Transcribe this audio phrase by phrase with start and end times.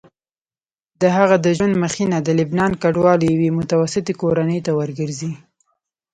[1.01, 5.31] د هغه د ژوند مخینه د لبنان کډوالو یوې متوسطې کورنۍ ته ورګرځي.